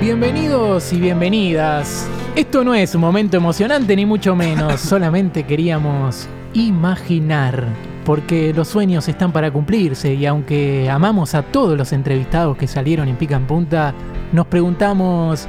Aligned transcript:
Bienvenidos 0.00 0.92
y 0.92 1.00
bienvenidas. 1.00 2.06
Esto 2.34 2.62
no 2.64 2.74
es 2.74 2.94
un 2.94 3.00
momento 3.00 3.36
emocionante 3.36 3.96
ni 3.96 4.04
mucho 4.04 4.34
menos, 4.36 4.80
solamente 4.80 5.44
queríamos 5.44 6.28
imaginar, 6.52 7.64
porque 8.04 8.52
los 8.52 8.68
sueños 8.68 9.08
están 9.08 9.32
para 9.32 9.50
cumplirse 9.50 10.14
y 10.14 10.26
aunque 10.26 10.90
amamos 10.90 11.34
a 11.34 11.42
todos 11.42 11.78
los 11.78 11.92
entrevistados 11.92 12.56
que 12.56 12.66
salieron 12.66 13.08
en 13.08 13.16
Pica 13.16 13.36
en 13.36 13.46
Punta, 13.46 13.94
nos 14.32 14.46
preguntamos 14.46 15.46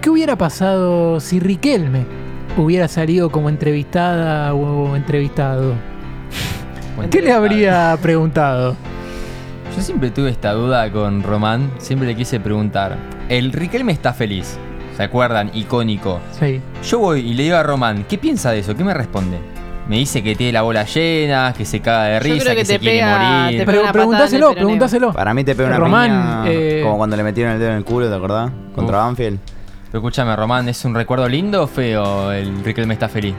qué 0.00 0.10
hubiera 0.10 0.36
pasado 0.36 1.20
si 1.20 1.38
Riquelme 1.38 2.06
hubiera 2.56 2.88
salido 2.88 3.30
como 3.30 3.48
entrevistada 3.48 4.52
o 4.54 4.96
entrevistado. 4.96 5.74
¿Qué 7.10 7.22
le 7.22 7.32
habría 7.32 7.96
preguntado? 8.02 8.76
Yo 9.74 9.82
siempre 9.82 10.10
tuve 10.10 10.30
esta 10.30 10.52
duda 10.52 10.90
con 10.92 11.22
Román, 11.22 11.70
siempre 11.78 12.08
le 12.08 12.14
quise 12.14 12.38
preguntar. 12.40 12.98
El 13.32 13.50
Riquelme 13.50 13.92
está 13.92 14.12
feliz, 14.12 14.58
¿se 14.94 15.02
acuerdan? 15.02 15.50
Icónico. 15.54 16.20
Sí. 16.38 16.60
Yo 16.86 16.98
voy 16.98 17.20
y 17.20 17.32
le 17.32 17.44
digo 17.44 17.56
a 17.56 17.62
Román, 17.62 18.04
¿qué 18.06 18.18
piensa 18.18 18.50
de 18.50 18.58
eso? 18.58 18.74
¿Qué 18.76 18.84
me 18.84 18.92
responde? 18.92 19.38
Me 19.88 19.96
dice 19.96 20.22
que 20.22 20.34
tiene 20.36 20.52
la 20.52 20.60
bola 20.60 20.84
llena, 20.84 21.54
que 21.56 21.64
se 21.64 21.80
caga 21.80 22.04
de 22.04 22.14
Yo 22.16 22.20
risa, 22.34 22.44
creo 22.44 22.54
que, 22.56 22.60
que 22.60 22.64
se 22.66 22.78
quiere 22.78 22.98
pega- 23.00 23.44
morir. 23.46 23.58
te 23.60 23.64
Pero 23.64 23.80
una 23.80 23.88
patada 23.88 23.88
en 23.88 23.88
el 23.88 23.92
preguntáselo, 23.92 24.48
peroneo. 24.48 24.64
preguntáselo. 24.66 25.12
Para 25.14 25.32
mí 25.32 25.44
te 25.44 25.54
pega 25.54 25.68
una 25.70 25.78
Román, 25.78 26.10
piña 26.44 26.44
eh, 26.52 26.80
como 26.84 26.98
cuando 26.98 27.16
le 27.16 27.22
metieron 27.22 27.54
el 27.54 27.58
dedo 27.58 27.70
en 27.70 27.76
el 27.78 27.84
culo, 27.84 28.10
¿te 28.10 28.14
acordás? 28.14 28.50
Contra 28.74 28.98
Uf. 28.98 29.04
Banfield. 29.06 29.38
Pero 29.86 29.98
escúchame, 29.98 30.36
Román, 30.36 30.68
¿es 30.68 30.84
un 30.84 30.94
recuerdo 30.94 31.26
lindo 31.26 31.62
o 31.62 31.66
feo 31.66 32.30
el 32.32 32.62
Riquelme 32.62 32.92
está 32.94 33.08
feliz? 33.08 33.34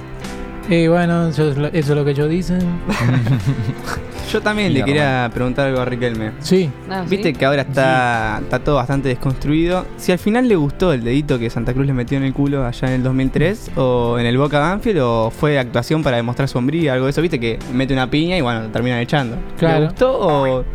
Y 0.69 0.87
bueno, 0.87 1.27
eso 1.27 1.49
es 1.49 1.57
lo, 1.57 1.67
eso 1.67 1.77
es 1.77 1.89
lo 1.89 2.05
que 2.05 2.11
ellos 2.11 2.29
dicen. 2.29 2.59
Yo 4.31 4.41
también 4.41 4.69
Mira, 4.73 4.85
le 4.85 4.91
quería 4.91 5.29
preguntar 5.31 5.67
algo 5.67 5.81
a 5.81 5.85
Riquelme. 5.85 6.31
Sí. 6.39 6.69
Ah, 6.89 7.03
¿sí? 7.03 7.09
Viste 7.11 7.33
que 7.33 7.45
ahora 7.45 7.61
está, 7.61 8.39
está 8.41 8.59
todo 8.59 8.75
bastante 8.75 9.09
desconstruido. 9.09 9.85
Si 9.97 10.11
al 10.11 10.17
final 10.17 10.47
le 10.47 10.55
gustó 10.55 10.91
el 10.91 11.03
dedito 11.03 11.37
que 11.37 11.49
Santa 11.51 11.73
Cruz 11.73 11.85
le 11.85 11.93
metió 11.93 12.17
en 12.17 12.23
el 12.23 12.33
culo 12.33 12.65
allá 12.65 12.87
en 12.87 12.95
el 12.95 13.03
2003 13.03 13.71
o 13.75 14.17
en 14.17 14.25
el 14.25 14.37
Boca 14.37 14.59
Banfield 14.59 14.99
o 15.01 15.29
fue 15.29 15.59
actuación 15.59 16.01
para 16.01 16.17
demostrar 16.17 16.47
su 16.47 16.57
hombría, 16.57 16.93
algo 16.93 17.05
de 17.05 17.11
eso. 17.11 17.21
Viste 17.21 17.39
que 17.39 17.59
mete 17.73 17.93
una 17.93 18.09
piña 18.09 18.37
y 18.37 18.41
bueno, 18.41 18.61
lo 18.61 18.69
terminan 18.69 18.99
echando. 18.99 19.37
Claro. 19.59 19.81
¿Le 19.81 19.85
gustó 19.87 20.19
o 20.19 20.65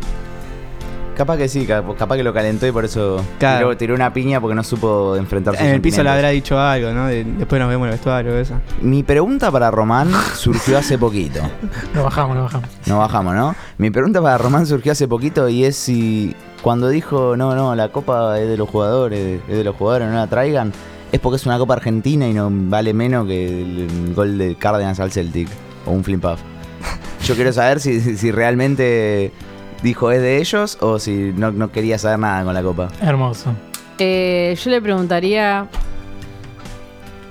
Capaz 1.19 1.35
que 1.35 1.49
sí, 1.49 1.65
cap- 1.65 1.97
capaz 1.97 2.15
que 2.15 2.23
lo 2.23 2.33
calentó 2.33 2.65
y 2.65 2.71
por 2.71 2.85
eso 2.85 3.21
Claro. 3.39 3.57
tiró, 3.67 3.77
tiró 3.77 3.95
una 3.95 4.13
piña 4.13 4.39
porque 4.39 4.55
no 4.55 4.63
supo 4.63 5.17
enfrentarse 5.17 5.61
a 5.61 5.67
en 5.67 5.75
el 5.75 5.81
piso 5.81 6.01
le 6.01 6.09
habrá 6.09 6.29
dicho 6.29 6.57
algo, 6.57 6.93
¿no? 6.93 7.07
De- 7.07 7.25
después 7.25 7.59
nos 7.59 7.67
vemos 7.67 7.87
en 7.87 7.89
el 7.91 7.97
vestuario, 7.97 8.37
eso. 8.37 8.53
Mi 8.79 9.03
pregunta 9.03 9.51
para 9.51 9.69
Román 9.69 10.09
surgió 10.35 10.77
hace 10.77 10.97
poquito. 10.97 11.41
Lo 11.93 12.05
bajamos, 12.05 12.37
lo 12.37 12.43
bajamos. 12.43 12.69
No 12.85 12.99
bajamos, 12.99 13.35
¿no? 13.35 13.53
Mi 13.77 13.91
pregunta 13.91 14.21
para 14.21 14.37
Román 14.37 14.65
surgió 14.65 14.93
hace 14.93 15.09
poquito 15.09 15.49
y 15.49 15.65
es 15.65 15.75
si 15.75 16.33
cuando 16.61 16.87
dijo, 16.87 17.35
no, 17.35 17.53
no, 17.53 17.75
la 17.75 17.89
copa 17.89 18.39
es 18.39 18.47
de 18.47 18.55
los 18.55 18.69
jugadores, 18.69 19.41
es 19.49 19.57
de 19.57 19.63
los 19.65 19.75
jugadores, 19.75 20.07
no 20.07 20.15
la 20.15 20.27
traigan, 20.27 20.71
es 21.11 21.19
porque 21.19 21.35
es 21.35 21.45
una 21.45 21.57
copa 21.57 21.73
argentina 21.73 22.29
y 22.29 22.33
no 22.33 22.47
vale 22.49 22.93
menos 22.93 23.27
que 23.27 23.45
el 23.61 24.13
gol 24.15 24.37
de 24.37 24.55
Cárdenas 24.55 25.01
al 25.01 25.11
Celtic 25.11 25.49
o 25.85 25.91
un 25.91 26.01
flip 26.05 26.21
puff. 26.21 26.39
Yo 27.25 27.35
quiero 27.35 27.51
saber 27.51 27.81
si- 27.81 28.15
si 28.15 28.31
realmente 28.31 29.33
dijo 29.83 30.11
es 30.11 30.21
de 30.21 30.37
ellos 30.37 30.77
o 30.81 30.99
si 30.99 31.33
no, 31.35 31.51
no 31.51 31.71
quería 31.71 31.97
saber 31.97 32.19
nada 32.19 32.43
con 32.43 32.53
la 32.53 32.61
copa. 32.63 32.89
Hermoso. 33.01 33.51
Eh, 33.97 34.57
yo 34.63 34.69
le 34.71 34.81
preguntaría 34.81 35.67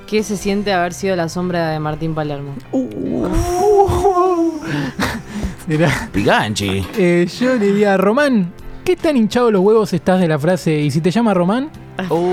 qué 0.07 0.23
se 0.23 0.37
siente 0.37 0.73
haber 0.73 0.93
sido 0.95 1.17
la 1.17 1.29
sombra 1.29 1.69
de 1.71 1.79
Martín 1.81 2.15
Palermo. 2.15 2.55
Mirá, 5.67 6.09
Piganchi. 6.13 6.87
eh, 6.97 7.27
yo 7.39 7.55
le 7.57 7.67
diría 7.67 7.95
a 7.95 7.97
Román, 7.99 8.53
¿qué 8.85 8.97
tan 8.97 9.17
hinchado 9.17 9.51
los 9.51 9.63
huevos 9.63 9.93
estás 9.93 10.21
de 10.21 10.29
la 10.29 10.39
frase? 10.39 10.79
Y 10.79 10.91
si 10.91 11.01
te 11.01 11.11
llama 11.11 11.35
Román, 11.35 11.71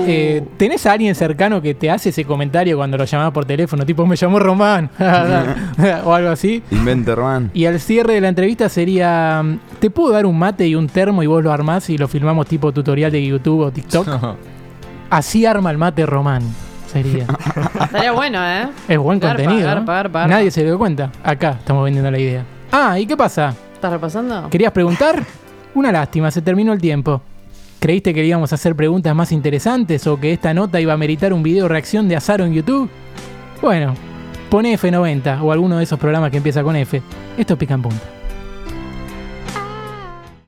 eh, 0.06 0.44
¿tenés 0.56 0.86
a 0.86 0.92
alguien 0.92 1.14
cercano 1.14 1.60
que 1.60 1.74
te 1.74 1.90
hace 1.90 2.10
ese 2.10 2.24
comentario 2.24 2.76
cuando 2.76 2.96
lo 2.96 3.04
llamás 3.04 3.32
por 3.32 3.44
teléfono? 3.44 3.84
Tipo, 3.84 4.06
me 4.06 4.16
llamó 4.16 4.38
Román. 4.38 4.90
o 6.04 6.14
algo 6.14 6.30
así. 6.30 6.62
Invente, 6.70 7.14
Román. 7.14 7.50
Y 7.54 7.66
al 7.66 7.80
cierre 7.80 8.14
de 8.14 8.20
la 8.20 8.28
entrevista 8.28 8.68
sería, 8.68 9.44
¿te 9.78 9.90
puedo 9.90 10.12
dar 10.12 10.26
un 10.26 10.38
mate 10.38 10.66
y 10.66 10.74
un 10.74 10.88
termo 10.88 11.22
y 11.22 11.26
vos 11.26 11.42
lo 11.42 11.52
armás 11.52 11.90
y 11.90 11.98
lo 11.98 12.08
filmamos 12.08 12.46
tipo 12.46 12.72
tutorial 12.72 13.10
de 13.12 13.24
YouTube 13.26 13.60
o 13.60 13.70
TikTok? 13.70 14.08
Así 15.10 15.46
arma 15.46 15.70
el 15.70 15.78
mate 15.78 16.04
Román. 16.06 16.42
Sería. 16.86 17.26
Estaría 17.84 18.12
bueno, 18.12 18.38
¿eh? 18.46 18.68
Es 18.88 18.98
buen 18.98 19.18
Garpa, 19.18 19.36
contenido. 19.42 19.66
garpa, 19.66 19.80
¿no? 19.80 19.86
garpa, 19.92 20.18
garpa. 20.20 20.26
Nadie 20.28 20.50
se 20.50 20.64
dio 20.64 20.78
cuenta. 20.78 21.10
Acá 21.22 21.56
estamos 21.58 21.84
vendiendo 21.84 22.10
la 22.10 22.18
idea. 22.18 22.44
Ah, 22.72 22.98
¿y 22.98 23.06
qué 23.06 23.16
pasa? 23.16 23.54
¿Estás 23.74 23.92
repasando? 23.92 24.48
¿Querías 24.50 24.72
preguntar? 24.72 25.22
Una 25.74 25.92
lástima, 25.92 26.30
se 26.30 26.40
terminó 26.40 26.72
el 26.72 26.80
tiempo. 26.80 27.20
¿Creíste 27.86 28.12
que 28.12 28.20
le 28.20 28.26
íbamos 28.26 28.50
a 28.50 28.56
hacer 28.56 28.74
preguntas 28.74 29.14
más 29.14 29.30
interesantes 29.30 30.08
o 30.08 30.18
que 30.18 30.32
esta 30.32 30.52
nota 30.52 30.80
iba 30.80 30.92
a 30.92 30.96
meritar 30.96 31.32
un 31.32 31.44
video 31.44 31.68
reacción 31.68 32.08
de 32.08 32.16
Azaro 32.16 32.44
en 32.44 32.52
YouTube? 32.52 32.90
Bueno, 33.62 33.94
pone 34.50 34.76
F90 34.76 35.40
o 35.40 35.52
alguno 35.52 35.78
de 35.78 35.84
esos 35.84 35.96
programas 35.96 36.32
que 36.32 36.38
empieza 36.38 36.64
con 36.64 36.74
F. 36.74 37.00
Esto 37.38 37.52
es 37.52 37.58
Pica 37.60 37.74
en 37.74 37.82
Punta. 37.82 38.02